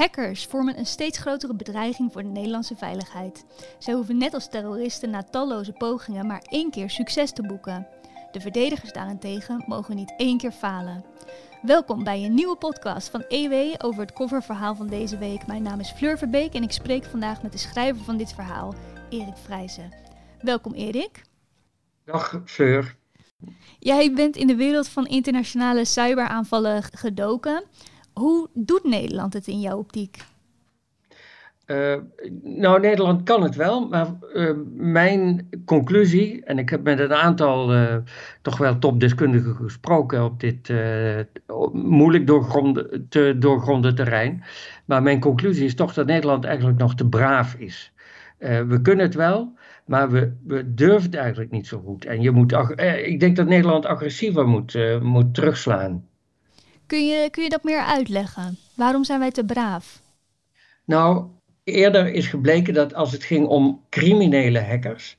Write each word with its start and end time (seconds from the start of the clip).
Hackers 0.00 0.46
vormen 0.46 0.78
een 0.78 0.86
steeds 0.86 1.18
grotere 1.18 1.54
bedreiging 1.54 2.12
voor 2.12 2.22
de 2.22 2.28
Nederlandse 2.28 2.76
veiligheid. 2.76 3.44
Zij 3.78 3.94
hoeven 3.94 4.16
net 4.16 4.34
als 4.34 4.48
terroristen 4.48 5.10
na 5.10 5.22
talloze 5.22 5.72
pogingen 5.72 6.26
maar 6.26 6.42
één 6.42 6.70
keer 6.70 6.90
succes 6.90 7.32
te 7.32 7.42
boeken. 7.42 7.86
De 8.32 8.40
verdedigers 8.40 8.92
daarentegen 8.92 9.64
mogen 9.66 9.96
niet 9.96 10.14
één 10.16 10.38
keer 10.38 10.52
falen. 10.52 11.04
Welkom 11.62 12.04
bij 12.04 12.24
een 12.24 12.34
nieuwe 12.34 12.56
podcast 12.56 13.08
van 13.08 13.24
EW 13.28 13.74
over 13.78 14.00
het 14.00 14.12
coververhaal 14.12 14.74
van 14.74 14.86
deze 14.86 15.18
week. 15.18 15.46
Mijn 15.46 15.62
naam 15.62 15.80
is 15.80 15.90
Fleur 15.90 16.18
Verbeek 16.18 16.54
en 16.54 16.62
ik 16.62 16.72
spreek 16.72 17.04
vandaag 17.04 17.42
met 17.42 17.52
de 17.52 17.58
schrijver 17.58 18.04
van 18.04 18.16
dit 18.16 18.32
verhaal, 18.32 18.74
Erik 19.10 19.36
Vrijzen. 19.44 19.92
Welkom 20.40 20.72
Erik. 20.72 21.22
Dag 22.04 22.42
Fleur. 22.44 22.96
Jij 23.78 24.12
bent 24.12 24.36
in 24.36 24.46
de 24.46 24.56
wereld 24.56 24.88
van 24.88 25.06
internationale 25.06 25.84
cyberaanvallen 25.84 26.82
gedoken. 26.82 27.64
Hoe 28.20 28.48
doet 28.54 28.84
Nederland 28.84 29.32
het 29.32 29.46
in 29.46 29.60
jouw 29.60 29.78
optiek? 29.78 30.16
Uh, 31.66 31.96
nou, 32.42 32.80
Nederland 32.80 33.22
kan 33.22 33.42
het 33.42 33.54
wel, 33.54 33.88
maar 33.88 34.06
uh, 34.34 34.50
mijn 34.74 35.48
conclusie, 35.64 36.44
en 36.44 36.58
ik 36.58 36.68
heb 36.70 36.82
met 36.82 36.98
een 36.98 37.14
aantal 37.14 37.74
uh, 37.74 37.96
toch 38.42 38.58
wel 38.58 38.78
topdeskundigen 38.78 39.54
gesproken 39.54 40.24
op 40.24 40.40
dit 40.40 40.72
moeilijk 41.72 42.26
doorgronden, 42.26 43.06
te 43.08 43.36
doorgronden 43.38 43.94
terrein, 43.94 44.42
maar 44.84 45.02
mijn 45.02 45.20
conclusie 45.20 45.64
is 45.64 45.74
toch 45.74 45.94
dat 45.94 46.06
Nederland 46.06 46.44
eigenlijk 46.44 46.78
nog 46.78 46.94
te 46.94 47.08
braaf 47.08 47.54
is. 47.54 47.92
we 48.38 48.78
kunnen 48.82 49.04
het 49.04 49.14
wel, 49.14 49.52
maar 49.84 50.10
we, 50.10 50.32
we 50.46 50.74
durven 50.74 51.10
het 51.10 51.14
eigenlijk 51.14 51.50
niet 51.50 51.66
zo 51.66 51.82
goed. 51.84 52.04
En 52.04 52.20
je 52.20 52.30
moet, 52.30 52.52
ik 53.04 53.20
denk 53.20 53.36
dat 53.36 53.46
Nederland 53.46 53.86
agressiever 53.86 54.46
moet, 54.46 55.00
moet 55.02 55.34
terugslaan. 55.34 56.08
Kun 56.90 57.06
je, 57.06 57.30
kun 57.30 57.42
je 57.42 57.48
dat 57.48 57.64
meer 57.64 57.80
uitleggen? 57.80 58.58
Waarom 58.74 59.04
zijn 59.04 59.18
wij 59.18 59.30
te 59.30 59.44
braaf? 59.44 60.02
Nou, 60.84 61.24
eerder 61.64 62.12
is 62.12 62.26
gebleken 62.26 62.74
dat 62.74 62.94
als 62.94 63.12
het 63.12 63.24
ging 63.24 63.46
om 63.46 63.84
criminele 63.88 64.60
hackers, 64.60 65.18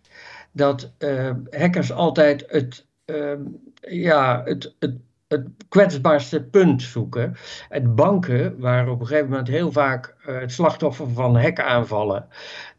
dat 0.52 0.92
uh, 1.00 1.32
hackers 1.50 1.92
altijd 1.92 2.44
het, 2.48 2.86
uh, 3.06 3.34
ja, 3.82 4.42
het, 4.46 4.76
het, 4.80 4.96
het 5.28 5.48
kwetsbaarste 5.70 6.44
punt 6.44 6.82
zoeken. 6.82 7.36
En 7.70 7.96
banken 7.96 8.60
waren 8.60 8.94
op 8.94 9.00
een 9.00 9.08
gegeven 9.08 9.30
moment 9.30 9.48
heel 9.48 9.72
vaak 9.72 10.16
uh, 10.28 10.40
het 10.40 10.52
slachtoffer 10.52 11.10
van 11.10 11.38
hackaanvallen. 11.38 12.28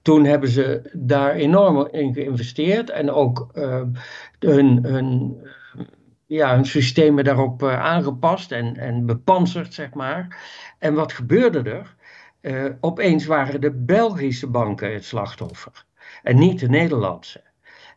Toen 0.02 0.24
hebben 0.24 0.48
ze 0.48 0.90
daar 0.92 1.34
enorm 1.34 1.88
in 1.90 2.14
geïnvesteerd 2.14 2.90
en 2.90 3.10
ook 3.10 3.50
hun, 4.38 4.84
hun 4.84 5.36
ja, 6.32 6.54
hun 6.54 6.64
systemen 6.64 7.24
daarop 7.24 7.62
uh, 7.62 7.80
aangepast 7.80 8.52
en, 8.52 8.76
en 8.76 9.06
bepanserd, 9.06 9.74
zeg 9.74 9.94
maar. 9.94 10.38
En 10.78 10.94
wat 10.94 11.12
gebeurde 11.12 11.70
er? 11.70 11.94
Uh, 12.40 12.72
opeens 12.80 13.26
waren 13.26 13.60
de 13.60 13.70
Belgische 13.70 14.46
banken 14.46 14.92
het 14.92 15.04
slachtoffer 15.04 15.84
en 16.22 16.38
niet 16.38 16.60
de 16.60 16.68
Nederlandse. 16.68 17.42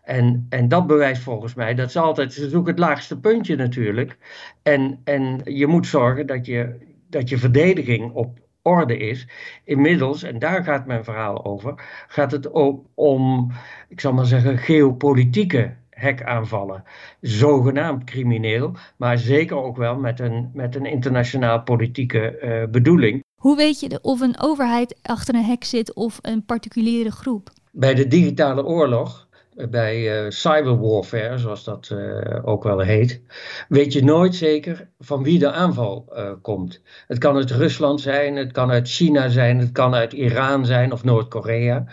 En, 0.04 0.46
en 0.50 0.68
dat 0.68 0.88
bewijst 0.88 1.22
volgens 1.22 1.54
mij, 1.54 1.74
dat 1.74 1.92
ze 1.92 2.00
altijd, 2.00 2.34
zoeken 2.34 2.72
het 2.72 2.80
laagste 2.80 3.20
puntje 3.20 3.56
natuurlijk. 3.56 4.18
En, 4.64 5.02
en 5.04 5.42
je 5.44 5.68
moet 5.68 5.88
zorgen 5.88 6.28
dat 6.28 6.46
je, 6.46 6.78
dat 7.10 7.30
je 7.30 7.38
verdediging 7.38 8.12
op 8.12 8.40
orde 8.62 8.98
is. 8.98 9.28
Inmiddels, 9.64 10.24
en 10.24 10.40
daar 10.40 10.64
gaat 10.64 10.86
mijn 10.86 11.04
verhaal 11.04 11.46
over, 11.46 11.74
gaat 12.08 12.32
het 12.32 12.54
ook 12.54 12.86
om, 12.94 13.52
ik 13.90 14.00
zal 14.00 14.14
maar 14.14 14.26
zeggen, 14.26 14.58
geopolitieke 14.58 15.76
hackaanvallen. 15.96 16.84
Zogenaamd 17.22 18.04
crimineel, 18.04 18.72
maar 18.98 19.18
zeker 19.18 19.58
ook 19.58 19.78
wel 19.78 19.96
met 19.96 20.20
een, 20.20 20.50
met 20.54 20.76
een 20.76 20.86
internationaal 20.86 21.62
politieke 21.62 22.40
uh, 22.44 22.72
bedoeling. 22.72 23.24
Hoe 23.36 23.58
weet 23.58 23.80
je 23.80 24.00
of 24.02 24.22
een 24.22 24.40
overheid 24.40 25.00
achter 25.02 25.36
een 25.36 25.44
hack 25.44 25.64
zit 25.64 25.94
of 25.94 26.20
een 26.22 26.46
particuliere 26.46 27.12
groep? 27.12 27.50
Bij 27.72 27.94
de 27.94 28.08
digitale 28.08 28.66
oorlog, 28.66 29.28
eh, 29.56 29.68
bij 29.68 30.24
uh, 30.24 30.30
cyberwarfare, 30.30 31.38
zoals 31.38 31.64
dat 31.64 31.90
uh, 31.94 32.48
ook 32.48 32.64
wel 32.64 32.80
heet, 32.80 33.22
weet 33.68 33.94
je 33.94 34.04
nooit 34.04 34.36
zeker 34.36 34.90
van 35.00 35.24
wie 35.24 35.40
de 35.40 35.52
aanval 35.52 36.06
uh, 36.14 36.32
komt. 36.42 36.82
Het 37.08 37.18
kan 37.18 37.36
uit 37.36 37.52
Rusland 37.52 38.02
zijn, 38.02 38.36
het 38.36 38.52
kan 38.52 38.72
uit 38.72 38.88
China 38.88 39.28
zijn, 39.28 39.60
het 39.60 39.72
kan 39.72 39.94
uit 39.94 40.14
Iran 40.14 40.66
zijn 40.66 40.92
of 40.92 41.04
Noord-Korea. 41.04 41.86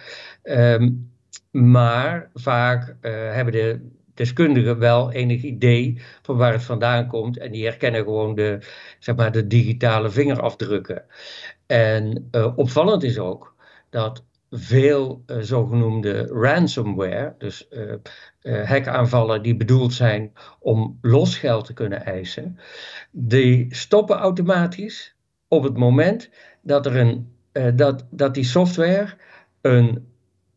Um, 0.42 1.11
maar 1.52 2.30
vaak 2.34 2.88
uh, 2.88 3.12
hebben 3.12 3.52
de 3.52 3.90
deskundigen 4.14 4.78
wel 4.78 5.12
enig 5.12 5.42
idee 5.42 6.02
van 6.22 6.36
waar 6.36 6.52
het 6.52 6.62
vandaan 6.62 7.06
komt. 7.06 7.38
En 7.38 7.52
die 7.52 7.64
herkennen 7.64 8.02
gewoon 8.02 8.34
de, 8.34 8.58
zeg 8.98 9.16
maar, 9.16 9.32
de 9.32 9.46
digitale 9.46 10.10
vingerafdrukken. 10.10 11.04
En 11.66 12.28
uh, 12.32 12.58
opvallend 12.58 13.02
is 13.02 13.18
ook 13.18 13.54
dat 13.90 14.24
veel 14.50 15.22
uh, 15.26 15.36
zogenoemde 15.40 16.26
ransomware, 16.26 17.34
dus 17.38 17.68
uh, 17.70 18.64
hackaanvallen 18.64 19.42
die 19.42 19.56
bedoeld 19.56 19.92
zijn 19.92 20.32
om 20.58 20.98
losgeld 21.02 21.64
te 21.64 21.72
kunnen 21.72 22.04
eisen, 22.04 22.58
die 23.10 23.74
stoppen 23.74 24.16
automatisch 24.16 25.16
op 25.48 25.62
het 25.62 25.76
moment 25.76 26.30
dat, 26.62 26.86
er 26.86 26.96
een, 26.96 27.36
dat, 27.76 28.06
dat 28.10 28.34
die 28.34 28.44
software 28.44 29.14
een 29.60 30.11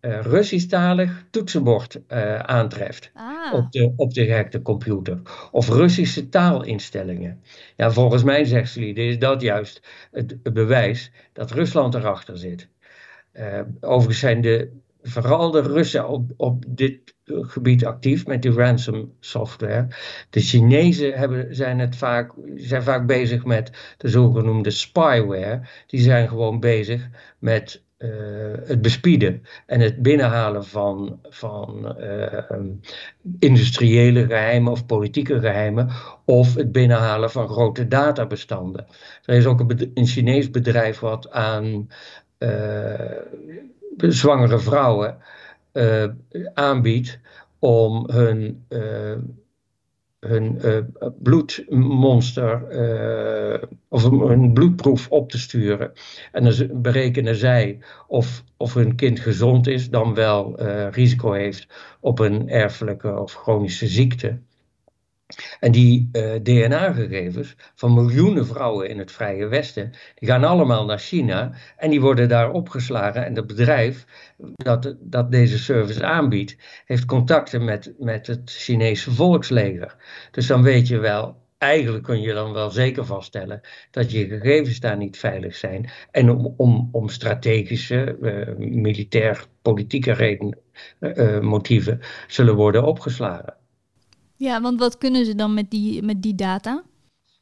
uh, 0.05 0.21
Russisch-talig 0.21 1.25
toetsenbord 1.29 2.01
uh, 2.07 2.39
aantreft 2.39 3.11
ah. 3.13 3.53
op, 3.53 3.71
de, 3.71 3.93
op 3.95 4.13
de 4.13 4.25
gehackte 4.25 4.61
computer. 4.61 5.21
Of 5.51 5.69
Russische 5.69 6.29
taalinstellingen. 6.29 7.41
Ja, 7.75 7.91
volgens 7.91 8.23
mij, 8.23 8.45
zegt 8.45 8.71
ze, 8.71 8.93
is 8.93 9.19
dat 9.19 9.41
juist 9.41 9.81
het, 10.11 10.37
het, 10.43 10.53
bewijs 10.53 11.11
dat 11.33 11.51
Rusland 11.51 11.93
erachter 11.93 12.37
zit. 12.37 12.67
Uh, 13.33 13.59
overigens 13.79 14.19
zijn 14.19 14.41
de, 14.41 14.71
vooral 15.01 15.51
de 15.51 15.61
Russen 15.61 16.07
op, 16.07 16.31
op 16.37 16.63
dit 16.67 17.15
gebied 17.25 17.85
actief 17.85 18.25
met 18.27 18.41
die 18.41 18.51
ransom 18.51 19.13
software. 19.19 19.87
De 20.29 20.39
Chinezen 20.39 21.13
hebben, 21.13 21.55
zijn, 21.55 21.79
het 21.79 21.95
vaak, 21.95 22.31
zijn 22.55 22.83
vaak 22.83 23.07
bezig 23.07 23.45
met 23.45 23.95
de 23.97 24.07
zogenoemde 24.07 24.71
spyware. 24.71 25.61
Die 25.87 25.99
zijn 25.99 26.27
gewoon 26.27 26.59
bezig 26.59 27.09
met 27.39 27.83
het 28.63 28.81
bespieden 28.81 29.41
en 29.65 29.79
het 29.79 30.01
binnenhalen 30.01 30.65
van, 30.65 31.19
van 31.23 31.95
uh, 31.99 32.59
industriële 33.39 34.25
geheimen 34.25 34.71
of 34.71 34.85
politieke 34.85 35.39
geheimen, 35.39 35.89
of 36.25 36.55
het 36.55 36.71
binnenhalen 36.71 37.31
van 37.31 37.47
grote 37.47 37.87
databestanden. 37.87 38.85
Er 39.23 39.35
is 39.35 39.45
ook 39.45 39.59
een, 39.59 39.91
een 39.93 40.07
Chinees 40.07 40.49
bedrijf 40.51 40.99
wat 40.99 41.31
aan 41.31 41.87
uh, 42.39 43.11
zwangere 43.97 44.59
vrouwen 44.59 45.17
aanbiedt 46.53 47.19
om 47.59 48.09
hun 48.11 48.65
hun 50.27 50.59
uh, 50.63 51.09
bloedmonster 51.19 52.65
uh, 52.71 53.63
of 53.89 54.09
hun 54.09 54.53
bloedproef 54.53 55.09
op 55.09 55.29
te 55.29 55.39
sturen. 55.39 55.91
En 56.31 56.43
dan 56.43 56.81
berekenen 56.81 57.35
zij 57.35 57.79
of, 58.07 58.43
of 58.57 58.73
hun 58.73 58.95
kind 58.95 59.19
gezond 59.19 59.67
is, 59.67 59.89
dan 59.89 60.13
wel 60.13 60.61
uh, 60.61 60.87
risico 60.91 61.31
heeft 61.31 61.67
op 61.99 62.19
een 62.19 62.49
erfelijke 62.49 63.19
of 63.19 63.33
chronische 63.33 63.87
ziekte. 63.87 64.39
En 65.59 65.71
die 65.71 66.09
uh, 66.11 66.33
DNA-gegevens 66.33 67.55
van 67.75 67.93
miljoenen 67.93 68.45
vrouwen 68.45 68.89
in 68.89 68.97
het 68.97 69.11
Vrije 69.11 69.47
Westen, 69.47 69.91
die 70.15 70.29
gaan 70.29 70.43
allemaal 70.43 70.85
naar 70.85 70.99
China 70.99 71.51
en 71.77 71.89
die 71.89 72.01
worden 72.01 72.29
daar 72.29 72.51
opgeslagen. 72.51 73.25
En 73.25 73.35
het 73.35 73.47
bedrijf 73.47 74.05
dat, 74.55 74.95
dat 74.99 75.31
deze 75.31 75.57
service 75.57 76.03
aanbiedt, 76.03 76.57
heeft 76.85 77.05
contacten 77.05 77.63
met, 77.63 77.93
met 77.99 78.27
het 78.27 78.51
Chinese 78.51 79.11
volksleger. 79.11 79.95
Dus 80.31 80.47
dan 80.47 80.63
weet 80.63 80.87
je 80.87 80.97
wel, 80.97 81.43
eigenlijk 81.57 82.03
kun 82.03 82.21
je 82.21 82.33
dan 82.33 82.53
wel 82.53 82.69
zeker 82.69 83.05
vaststellen 83.05 83.61
dat 83.91 84.11
je 84.11 84.27
gegevens 84.27 84.79
daar 84.79 84.97
niet 84.97 85.17
veilig 85.17 85.55
zijn. 85.55 85.89
En 86.11 86.29
om, 86.29 86.53
om, 86.57 86.89
om 86.91 87.09
strategische, 87.09 88.17
uh, 88.21 88.67
militair-politieke 88.67 90.11
reden, 90.11 90.57
uh, 90.99 91.39
motieven 91.39 91.99
zullen 92.27 92.55
worden 92.55 92.83
opgeslagen. 92.83 93.63
Ja, 94.35 94.61
want 94.61 94.79
wat 94.79 94.97
kunnen 94.97 95.25
ze 95.25 95.35
dan 95.35 95.53
met 95.53 95.71
die, 95.71 96.03
met 96.03 96.21
die 96.21 96.35
data? 96.35 96.83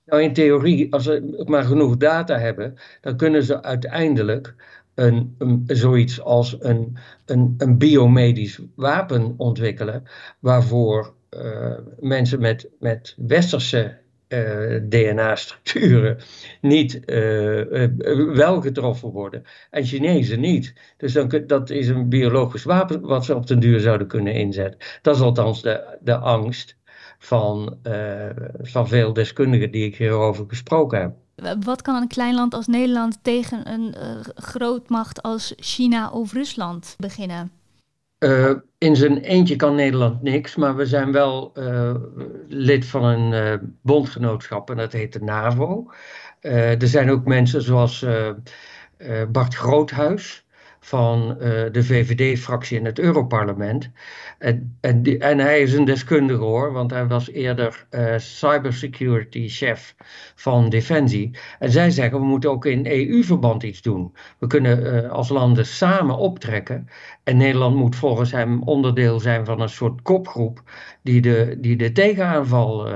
Nou, 0.05 0.21
in 0.21 0.33
theorie, 0.33 0.93
als 0.93 1.03
ze 1.03 1.43
maar 1.47 1.63
genoeg 1.63 1.97
data 1.97 2.37
hebben, 2.37 2.75
dan 3.01 3.17
kunnen 3.17 3.43
ze 3.43 3.63
uiteindelijk 3.63 4.55
een, 4.95 5.35
zoiets 5.67 6.21
als 6.21 6.55
een, 6.59 6.97
een, 7.25 7.55
een 7.57 7.77
biomedisch 7.77 8.59
wapen 8.75 9.33
ontwikkelen, 9.37 10.03
waarvoor 10.39 11.13
uh, 11.37 11.77
mensen 11.99 12.39
met, 12.39 12.69
met 12.79 13.15
westerse 13.17 13.97
uh, 14.27 14.81
DNA-structuren 14.89 16.17
niet 16.61 17.01
uh, 17.05 17.87
wel 18.33 18.61
getroffen 18.61 19.09
worden 19.09 19.43
en 19.69 19.83
Chinezen 19.83 20.39
niet. 20.39 20.73
Dus 20.97 21.13
dan, 21.13 21.43
dat 21.47 21.69
is 21.69 21.87
een 21.87 22.09
biologisch 22.09 22.63
wapen 22.63 23.01
wat 23.01 23.25
ze 23.25 23.35
op 23.35 23.47
den 23.47 23.59
duur 23.59 23.79
zouden 23.79 24.07
kunnen 24.07 24.33
inzetten. 24.33 24.79
Dat 25.01 25.15
is 25.15 25.21
althans 25.21 25.61
de, 25.61 25.97
de 26.01 26.17
angst 26.17 26.77
van, 27.23 27.77
uh, 27.87 28.29
van 28.61 28.87
veel 28.87 29.13
deskundigen 29.13 29.71
die 29.71 29.85
ik 29.85 29.95
hierover 29.95 30.45
gesproken 30.47 30.99
heb. 30.99 31.11
Wat 31.63 31.81
kan 31.81 31.95
een 31.95 32.07
klein 32.07 32.35
land 32.35 32.53
als 32.53 32.67
Nederland 32.67 33.19
tegen 33.21 33.71
een 33.71 33.95
uh, 33.97 34.19
grootmacht 34.35 35.21
als 35.21 35.53
China 35.55 36.09
of 36.09 36.33
Rusland 36.33 36.95
beginnen? 36.99 37.51
Uh, 38.19 38.51
in 38.77 38.95
zijn 38.95 39.17
eentje 39.17 39.55
kan 39.55 39.75
Nederland 39.75 40.21
niks, 40.21 40.55
maar 40.55 40.75
we 40.75 40.85
zijn 40.85 41.11
wel 41.11 41.51
uh, 41.57 41.95
lid 42.47 42.85
van 42.85 43.03
een 43.03 43.59
bondgenootschap 43.81 44.69
en 44.69 44.77
dat 44.77 44.93
heet 44.93 45.13
de 45.13 45.21
NAVO. 45.21 45.91
er 46.41 46.87
zijn 46.87 47.11
ook 47.11 47.25
mensen 47.25 47.61
zoals 47.61 48.05
Bart 49.31 49.55
Groothuis, 49.55 50.42
van 50.83 51.29
uh, 51.31 51.37
de 51.71 51.83
VVD-fractie 51.83 52.77
in 52.77 52.85
het 52.85 52.99
Europarlement. 52.99 53.89
En, 54.37 54.77
en, 54.81 55.19
en, 55.19 55.39
hij 55.39 55.61
is 55.61 55.73
een 55.73 55.85
deskundige 55.85 56.43
hoor, 56.43 56.71
want 56.71 56.91
hij 56.91 57.07
was 57.07 57.29
eerder 57.29 57.85
uh, 57.91 58.17
cybersecurity 58.17 59.47
chef 59.47 59.95
van 60.35 60.69
Defensie. 60.69 61.37
En 61.59 61.71
zij 61.71 61.89
zeggen 61.89 62.19
we 62.19 62.25
moeten 62.25 62.49
ook 62.49 62.65
in 62.65 62.85
EU-verband 62.85 63.63
iets 63.63 63.81
doen. 63.81 64.15
We 64.39 64.47
kunnen 64.47 65.03
uh, 65.03 65.11
als 65.11 65.29
landen 65.29 65.65
samen 65.65 66.17
optrekken. 66.17 66.87
En 67.23 67.37
Nederland 67.37 67.75
moet 67.75 67.95
volgens 67.95 68.31
hem 68.31 68.63
onderdeel 68.63 69.19
zijn 69.19 69.45
van 69.45 69.61
een 69.61 69.69
soort 69.69 70.01
kopgroep 70.01 70.61
die 71.01 71.21
de, 71.21 71.57
die 71.59 71.75
de 71.75 71.91
tegenaanval 71.91 72.91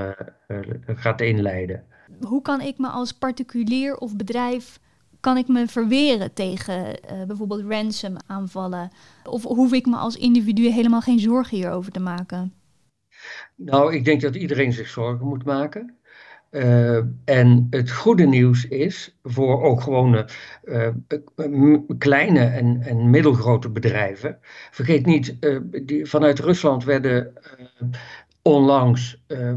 gaat 0.86 1.20
inleiden. 1.20 1.84
Hoe 2.20 2.42
kan 2.42 2.60
ik 2.60 2.78
me 2.78 2.88
als 2.88 3.12
particulier 3.12 3.96
of 3.96 4.16
bedrijf 4.16 4.80
kan 5.20 5.36
ik 5.36 5.48
me 5.48 5.66
verweren 5.66 6.32
tegen 6.32 6.86
uh, 6.86 7.22
bijvoorbeeld 7.26 7.64
ransom 7.68 8.16
aanvallen? 8.26 8.90
Of 9.24 9.42
hoef 9.42 9.72
ik 9.72 9.86
me 9.86 9.96
als 9.96 10.16
individu 10.16 10.70
helemaal 10.70 11.00
geen 11.00 11.20
zorgen 11.20 11.56
hierover 11.56 11.92
te 11.92 12.00
maken? 12.00 12.52
Nou, 13.54 13.94
ik 13.94 14.04
denk 14.04 14.20
dat 14.20 14.34
iedereen 14.34 14.72
zich 14.72 14.88
zorgen 14.88 15.26
moet 15.26 15.44
maken. 15.44 15.96
Uh, 16.50 16.96
en 17.24 17.66
het 17.70 17.90
goede 17.90 18.26
nieuws 18.26 18.66
is 18.66 19.16
voor 19.22 19.62
ook 19.62 19.80
gewone 19.80 20.28
uh, 20.64 20.88
kleine 21.98 22.44
en, 22.44 22.82
en, 22.82 23.10
middelgrote 23.10 23.68
bedrijven. 23.68 24.38
Vergeet 24.70 25.06
niet, 25.06 25.36
die, 25.72 26.06
vanuit 26.06 26.38
Rusland 26.38 26.84
werden 26.84 27.32
onlangs 28.42 29.22
uh, 29.28 29.52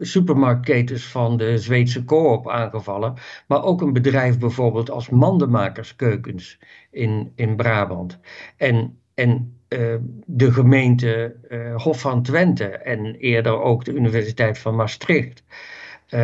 supermarktketens 0.00 1.04
van 1.06 1.36
de 1.36 1.58
Zweedse 1.58 2.04
Coop 2.04 2.48
aangevallen, 2.48 3.14
maar 3.46 3.62
ook 3.62 3.80
een 3.80 3.92
bedrijf 3.92 4.38
bijvoorbeeld 4.38 4.90
als 4.90 5.08
Mandenmakerskeukens 5.08 6.58
in, 6.90 7.32
in 7.34 7.56
Brabant. 7.56 8.18
En, 8.56 8.98
en 9.14 9.56
uh, 9.68 9.94
de 10.26 10.52
gemeente 10.52 11.36
uh, 11.48 11.76
Hof 11.76 12.00
van 12.00 12.22
Twente 12.22 12.64
en 12.64 13.14
eerder 13.14 13.60
ook 13.60 13.84
de 13.84 13.92
Universiteit 13.92 14.58
van 14.58 14.76
Maastricht. 14.76 15.42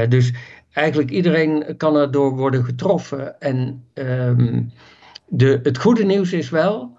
dus 0.08 0.32
eigenlijk 0.72 1.10
iedereen 1.10 1.76
kan 1.76 1.96
erdoor 1.96 2.36
worden 2.36 2.64
getroffen. 2.64 3.40
En 3.40 3.84
um, 3.94 4.70
de, 5.26 5.60
het 5.62 5.78
goede 5.78 6.04
nieuws 6.04 6.32
is 6.32 6.50
wel, 6.50 6.98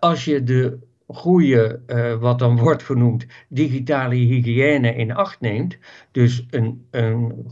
als 0.00 0.24
je 0.24 0.42
de 0.42 0.78
goede, 1.06 1.80
uh, 1.86 2.14
wat 2.14 2.38
dan 2.38 2.58
wordt 2.58 2.82
genoemd, 2.82 3.26
digitale 3.48 4.14
hygiëne 4.14 4.94
in 4.94 5.14
acht 5.14 5.40
neemt. 5.40 5.78
Dus 6.10 6.46
een, 6.50 6.86
een 6.90 7.44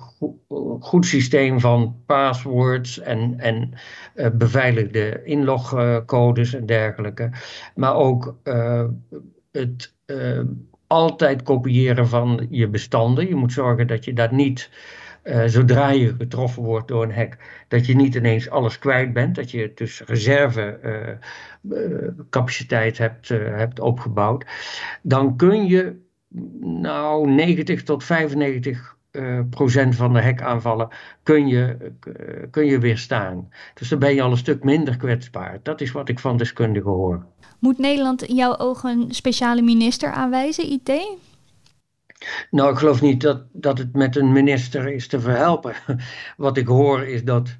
goed 0.80 1.06
systeem 1.06 1.60
van 1.60 1.96
passwords 2.06 3.00
en, 3.00 3.34
en 3.38 3.70
uh, 4.14 4.26
beveiligde 4.32 5.20
inlogcodes 5.24 6.54
en 6.54 6.66
dergelijke. 6.66 7.30
Maar 7.74 7.94
ook 7.94 8.36
uh, 8.44 8.84
het 9.52 9.94
altijd 10.86 11.42
kopiëren 11.42 12.08
van 12.08 12.46
je 12.50 12.68
bestanden. 12.68 13.28
Je 13.28 13.34
moet 13.34 13.52
zorgen 13.52 13.86
dat 13.86 14.04
je 14.04 14.12
dat 14.12 14.30
niet 14.30 14.70
uh, 15.24 15.42
zodra 15.46 15.90
je 15.90 16.14
getroffen 16.18 16.62
wordt 16.62 16.88
door 16.88 17.02
een 17.02 17.14
hack, 17.14 17.36
dat 17.68 17.86
je 17.86 17.96
niet 17.96 18.14
ineens 18.14 18.50
alles 18.50 18.78
kwijt 18.78 19.12
bent. 19.12 19.34
Dat 19.34 19.50
je 19.50 19.72
dus 19.74 20.02
reservecapaciteit 20.06 22.98
uh, 22.98 23.00
uh, 23.00 23.06
hebt, 23.10 23.28
hebt 23.28 23.80
opgebouwd. 23.80 24.46
Dan 25.02 25.36
kun 25.36 25.66
je 25.66 26.02
nou 26.60 27.30
90 27.30 27.82
tot 27.82 28.04
95 28.04 28.92
procent 29.50 29.94
van 29.94 30.12
de 30.12 30.22
hackaanvallen 30.22 30.88
kun 31.22 31.46
je, 31.46 31.92
kun 32.50 32.66
je 32.66 32.78
weerstaan. 32.78 33.48
Dus 33.74 33.88
dan 33.88 33.98
ben 33.98 34.14
je 34.14 34.22
al 34.22 34.30
een 34.30 34.36
stuk 34.36 34.64
minder 34.64 34.96
kwetsbaar. 34.96 35.60
Dat 35.62 35.80
is 35.80 35.92
wat 35.92 36.08
ik 36.08 36.18
van 36.18 36.36
deskundigen 36.36 36.90
hoor. 36.90 37.26
Moet 37.58 37.78
Nederland 37.78 38.22
in 38.22 38.34
jouw 38.34 38.56
ogen 38.56 38.90
een 38.90 39.14
speciale 39.14 39.62
minister 39.62 40.10
aanwijzen, 40.10 40.72
IT? 40.72 40.90
Nou, 42.50 42.72
ik 42.72 42.78
geloof 42.78 43.00
niet 43.00 43.20
dat, 43.20 43.42
dat 43.52 43.78
het 43.78 43.92
met 43.92 44.16
een 44.16 44.32
minister 44.32 44.92
is 44.92 45.06
te 45.06 45.20
verhelpen. 45.20 45.74
Wat 46.36 46.56
ik 46.56 46.66
hoor 46.66 47.06
is 47.06 47.24
dat. 47.24 47.56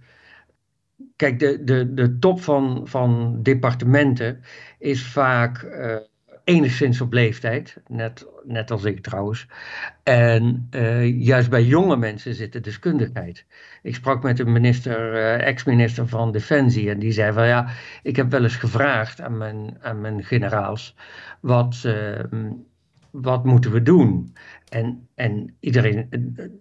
Kijk, 1.17 1.39
de, 1.39 1.65
de, 1.65 1.95
de 1.95 2.19
top 2.19 2.43
van, 2.43 2.81
van 2.85 3.39
departementen 3.43 4.41
is 4.79 5.07
vaak 5.07 5.63
uh, 5.63 5.97
enigszins 6.45 7.01
op 7.01 7.13
leeftijd. 7.13 7.77
Net, 7.89 8.27
net 8.45 8.71
als 8.71 8.85
ik 8.85 9.03
trouwens. 9.03 9.47
En 10.03 10.69
uh, 10.71 11.21
juist 11.21 11.51
bij 11.51 11.65
jonge 11.65 11.97
mensen 11.97 12.35
zit 12.35 12.53
de 12.53 12.61
deskundigheid. 12.61 13.47
Ik 13.83 13.95
sprak 13.95 14.23
met 14.23 14.39
een 14.39 14.53
minister, 14.53 15.13
uh, 15.13 15.47
ex-minister 15.47 16.09
van 16.09 16.33
Defensie. 16.33 16.91
En 16.91 16.99
die 16.99 17.13
zei 17.13 17.33
van 17.33 17.47
ja, 17.47 17.69
ik 18.03 18.17
heb 18.17 18.31
wel 18.31 18.43
eens 18.43 18.57
gevraagd 18.57 19.21
aan 19.21 19.37
mijn, 19.37 19.77
aan 19.81 20.01
mijn 20.01 20.25
generaals. 20.25 20.97
Wat 21.41 21.85
wat 23.15 23.45
moeten 23.45 23.71
we 23.71 23.83
doen? 23.83 24.35
En, 24.69 25.09
en 25.15 25.57
iedereen, 25.61 26.09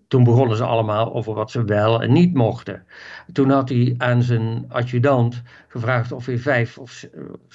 toen 0.07 0.23
begonnen 0.23 0.57
ze 0.57 0.63
allemaal 0.63 1.13
over 1.13 1.33
wat 1.33 1.51
ze 1.51 1.63
wel 1.63 2.01
en 2.01 2.11
niet 2.11 2.33
mochten. 2.33 2.85
Toen 3.31 3.50
had 3.50 3.69
hij 3.69 3.95
aan 3.97 4.23
zijn 4.23 4.65
adjudant 4.67 5.41
gevraagd 5.67 6.11
of 6.11 6.25
hij 6.25 6.38
vijf 6.38 6.77
of 6.77 7.07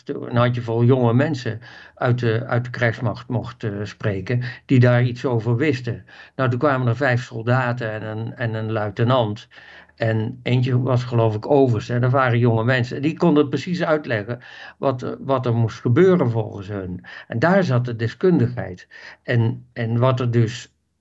een 0.04 0.36
handjevol 0.36 0.84
jonge 0.84 1.14
mensen 1.14 1.60
uit 1.94 2.18
de, 2.18 2.46
uit 2.46 2.64
de 2.64 2.70
krijgsmacht 2.70 3.28
mocht 3.28 3.62
uh, 3.62 3.84
spreken, 3.84 4.42
die 4.66 4.80
daar 4.80 5.02
iets 5.02 5.24
over 5.24 5.56
wisten. 5.56 6.04
Nou, 6.36 6.50
toen 6.50 6.58
kwamen 6.58 6.88
er 6.88 6.96
vijf 6.96 7.24
soldaten 7.24 7.92
en 7.92 8.02
een, 8.02 8.34
en 8.34 8.54
een 8.54 8.72
luitenant. 8.72 9.48
En 9.98 10.40
eentje 10.42 10.80
was 10.80 11.04
geloof 11.04 11.34
ik 11.34 11.50
overste. 11.50 11.94
En 11.94 12.00
dat 12.00 12.10
waren 12.10 12.38
jonge 12.38 12.64
mensen. 12.64 12.96
En 12.96 13.02
die 13.02 13.16
konden 13.16 13.48
precies 13.48 13.82
uitleggen 13.82 14.38
wat, 14.78 15.16
wat 15.20 15.46
er 15.46 15.54
moest 15.54 15.80
gebeuren 15.80 16.30
volgens 16.30 16.68
hun. 16.68 17.04
En 17.26 17.38
daar 17.38 17.64
zat 17.64 17.84
de 17.84 17.96
deskundigheid. 17.96 18.88
En, 19.22 19.66
en 19.72 19.98
wat 19.98 20.20
er 20.20 20.30
dus, 20.30 20.47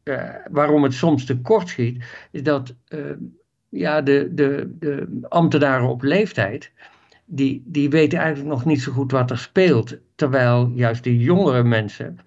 uh, 0.07 0.23
waarom 0.51 0.83
het 0.83 0.94
soms 0.94 1.25
te 1.25 1.38
kort 1.41 1.69
schiet, 1.69 2.03
is 2.31 2.44
dat 2.44 2.75
uh, 2.89 2.99
ja, 3.69 4.01
de, 4.01 4.29
de, 4.33 4.75
de 4.79 5.07
ambtenaren 5.29 5.88
op 5.88 6.01
leeftijd, 6.01 6.71
die, 7.25 7.63
die 7.65 7.89
weten 7.89 8.19
eigenlijk 8.19 8.50
nog 8.50 8.65
niet 8.65 8.81
zo 8.81 8.91
goed 8.91 9.12
wat 9.12 9.31
er 9.31 9.38
speelt. 9.38 9.98
Terwijl 10.15 10.72
juist 10.75 11.03
de 11.03 11.17
jongere 11.17 11.63
mensen 11.63 12.19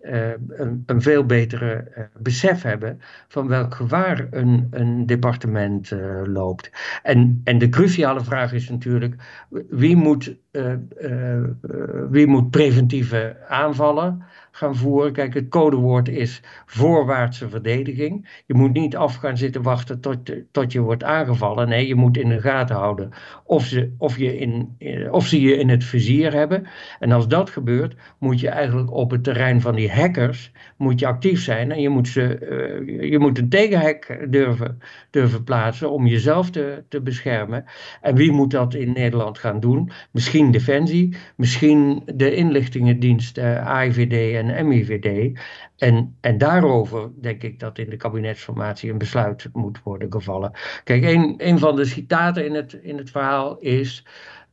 uh, 0.00 0.30
een, 0.48 0.82
een, 0.86 1.02
veel 1.02 1.26
betere 1.26 1.92
besef 2.18 2.62
hebben 2.62 3.00
van 3.28 3.48
welk 3.48 3.74
gevaar 3.74 4.26
een, 4.30 4.66
een 4.70 5.06
departement 5.06 5.92
loopt. 6.24 6.70
En, 7.02 7.40
en 7.44 7.58
de 7.58 7.68
cruciale 7.68 8.24
vraag 8.24 8.52
is 8.52 8.68
natuurlijk: 8.68 9.14
wie 9.70 9.96
moet, 9.96 10.36
wie 12.10 12.26
moet 12.26 12.50
preventieve 12.50 13.36
aanvallen 13.48 14.24
gaan 14.56 14.76
voeren. 14.76 15.12
Kijk, 15.12 15.34
het 15.34 15.48
codewoord 15.48 16.08
is 16.08 16.42
voorwaartse 16.66 17.48
verdediging. 17.48 18.42
Je 18.46 18.54
moet 18.54 18.72
niet 18.72 18.96
af 18.96 19.14
gaan 19.14 19.36
zitten 19.36 19.62
wachten 19.62 20.00
tot, 20.00 20.18
tot 20.50 20.72
je 20.72 20.80
wordt 20.80 21.04
aangevallen. 21.04 21.68
Nee, 21.68 21.86
je 21.86 21.94
moet 21.94 22.16
in 22.16 22.28
de 22.28 22.40
gaten 22.40 22.76
houden 22.76 23.10
of 23.44 23.64
ze, 23.64 23.94
of, 23.98 24.18
je 24.18 24.38
in, 24.38 24.76
of 25.10 25.26
ze 25.26 25.40
je 25.40 25.56
in 25.56 25.68
het 25.68 25.84
vizier 25.84 26.32
hebben. 26.32 26.66
En 26.98 27.12
als 27.12 27.28
dat 27.28 27.50
gebeurt, 27.50 27.94
moet 28.18 28.40
je 28.40 28.48
eigenlijk 28.48 28.92
op 28.92 29.10
het 29.10 29.24
terrein 29.24 29.60
van 29.60 29.74
die 29.74 29.92
hackers 29.92 30.52
moet 30.76 31.00
je 31.00 31.06
actief 31.06 31.42
zijn. 31.42 31.72
En 31.72 31.80
je 31.80 31.88
moet, 31.88 32.08
ze, 32.08 32.38
uh, 32.90 33.10
je 33.10 33.18
moet 33.18 33.38
een 33.38 33.48
tegenhack 33.48 34.26
durven, 34.28 34.78
durven 35.10 35.44
plaatsen 35.44 35.90
om 35.90 36.06
jezelf 36.06 36.50
te, 36.50 36.84
te 36.88 37.00
beschermen. 37.00 37.64
En 38.00 38.14
wie 38.14 38.32
moet 38.32 38.50
dat 38.50 38.74
in 38.74 38.92
Nederland 38.92 39.38
gaan 39.38 39.60
doen? 39.60 39.90
Misschien 40.10 40.50
Defensie, 40.50 41.16
misschien 41.36 42.02
de 42.14 42.34
inlichtingendienst 42.34 43.38
uh, 43.38 43.66
AIVD 43.66 44.34
en 44.34 44.45
en 44.50 44.68
MIVD. 44.68 45.38
En, 45.76 46.16
en 46.20 46.38
daarover 46.38 47.10
denk 47.20 47.42
ik 47.42 47.60
dat 47.60 47.78
in 47.78 47.90
de 47.90 47.96
kabinetsformatie 47.96 48.90
een 48.90 48.98
besluit 48.98 49.48
moet 49.52 49.82
worden 49.82 50.12
gevallen. 50.12 50.52
Kijk, 50.84 51.04
een, 51.04 51.34
een 51.36 51.58
van 51.58 51.76
de 51.76 51.84
citaten 51.84 52.46
in 52.46 52.54
het, 52.54 52.72
in 52.72 52.98
het 52.98 53.10
verhaal 53.10 53.58
is: 53.58 54.06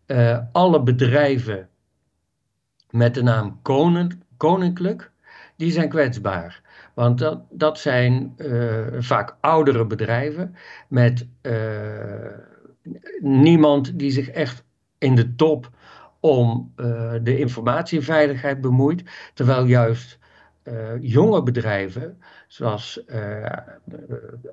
uh, 0.07 0.39
alle 0.51 0.83
bedrijven 0.83 1.69
met 2.89 3.13
de 3.13 3.23
naam 3.23 3.59
koning, 3.61 4.23
koninklijk, 4.37 5.11
die 5.55 5.71
zijn 5.71 5.89
kwetsbaar. 5.89 6.61
Want 6.93 7.19
dat, 7.19 7.41
dat 7.49 7.79
zijn 7.79 8.33
uh, 8.37 8.85
vaak 8.99 9.37
oudere 9.41 9.85
bedrijven 9.85 10.55
met 10.87 11.27
uh, 11.41 11.53
niemand 13.19 13.99
die 13.99 14.11
zich 14.11 14.29
echt 14.29 14.63
in 14.97 15.15
de 15.15 15.35
top 15.35 15.69
om 16.23 16.73
uh, 16.77 17.13
de 17.21 17.37
informatieveiligheid 17.37 18.61
bemoeit, 18.61 19.03
terwijl 19.33 19.65
juist 19.65 20.19
uh, 20.63 20.91
jonge 20.99 21.43
bedrijven 21.43 22.17
zoals 22.53 23.01
uh, 23.07 23.45
eh, 23.45 23.57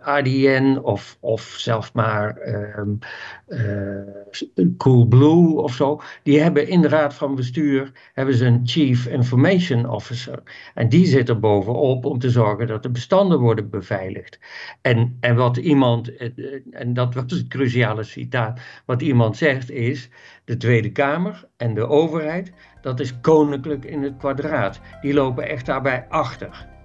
ADN 0.00 0.78
of, 0.82 1.16
of 1.20 1.42
zelfs 1.42 1.92
maar 1.92 2.38
um, 2.78 2.98
uh, 3.48 4.66
Coolblue 4.76 5.60
of 5.60 5.74
zo, 5.74 6.00
die 6.22 6.40
hebben 6.40 6.68
in 6.68 6.80
de 6.80 6.88
raad 6.88 7.14
van 7.14 7.34
bestuur 7.34 7.92
hebben 8.12 8.34
ze 8.34 8.46
een 8.46 8.60
Chief 8.64 9.06
Information 9.06 9.88
Officer. 9.88 10.42
En 10.74 10.88
die 10.88 11.06
zit 11.06 11.28
er 11.28 11.40
bovenop 11.40 12.04
om 12.04 12.18
te 12.18 12.30
zorgen 12.30 12.66
dat 12.66 12.82
de 12.82 12.90
bestanden 12.90 13.38
worden 13.38 13.70
beveiligd. 13.70 14.38
En, 14.80 15.16
en 15.20 15.34
wat 15.34 15.56
iemand, 15.56 16.16
en 16.70 16.94
dat 16.94 17.14
was 17.14 17.24
het 17.28 17.48
cruciale 17.48 18.02
citaat, 18.02 18.60
wat 18.84 19.02
iemand 19.02 19.36
zegt 19.36 19.70
is, 19.70 20.08
de 20.44 20.56
Tweede 20.56 20.92
Kamer 20.92 21.44
en 21.56 21.74
de 21.74 21.86
overheid, 21.86 22.52
dat 22.80 23.00
is 23.00 23.20
koninklijk 23.20 23.84
in 23.84 24.02
het 24.02 24.16
kwadraat. 24.16 24.80
Die 25.00 25.14
lopen 25.14 25.48
echt 25.48 25.66
daarbij 25.66 26.06
achter. 26.08 26.78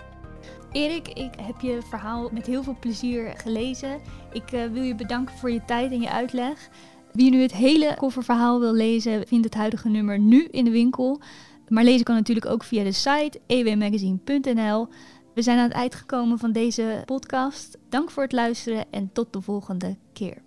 Erik, 0.76 1.08
ik 1.08 1.34
heb 1.42 1.62
je 1.62 1.80
verhaal 1.90 2.30
met 2.32 2.46
heel 2.46 2.64
veel 2.64 2.78
plezier 2.80 3.34
gelezen. 3.38 4.00
Ik 4.32 4.52
uh, 4.52 4.66
wil 4.66 4.84
je 4.84 4.96
bedanken 4.96 5.36
voor 5.36 5.52
je 5.52 5.66
tijd 5.66 5.92
en 5.92 6.02
je 6.02 6.10
uitleg. 6.10 6.70
Wie 7.12 7.30
nu 7.30 7.42
het 7.42 7.54
hele 7.54 7.96
kofferverhaal 7.98 8.60
wil 8.60 8.74
lezen, 8.74 9.28
vindt 9.28 9.46
het 9.46 9.54
huidige 9.54 9.90
nummer 9.90 10.20
nu 10.20 10.48
in 10.52 10.64
de 10.64 10.72
winkel. 10.72 11.22
Maar 11.68 11.84
lezen 11.84 12.06
kan 12.06 12.16
natuurlijk 12.16 12.46
ook 12.46 12.64
via 12.64 12.84
de 12.84 12.92
site 12.92 13.40
ewmagazine.nl. 13.48 14.88
We 15.34 15.42
zijn 15.42 15.58
aan 15.58 15.64
het 15.64 15.74
eind 15.74 15.96
gekomen 15.96 16.38
van 16.40 16.52
deze 16.52 17.04
podcast. 17.06 17.78
Dank 17.90 18.12
voor 18.12 18.24
het 18.24 18.32
luisteren 18.32 18.86
en 18.92 19.10
tot 19.14 19.34
de 19.34 19.42
volgende 19.42 19.98
keer. 20.14 20.45